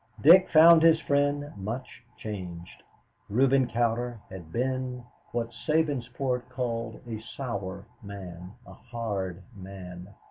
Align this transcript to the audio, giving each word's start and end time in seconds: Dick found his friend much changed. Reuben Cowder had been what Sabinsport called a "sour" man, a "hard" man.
Dick 0.23 0.49
found 0.49 0.81
his 0.81 0.99
friend 0.99 1.55
much 1.55 2.01
changed. 2.17 2.81
Reuben 3.29 3.67
Cowder 3.67 4.19
had 4.31 4.51
been 4.51 5.03
what 5.31 5.51
Sabinsport 5.51 6.49
called 6.49 6.99
a 7.07 7.19
"sour" 7.19 7.85
man, 8.01 8.53
a 8.65 8.73
"hard" 8.73 9.43
man. 9.55 10.11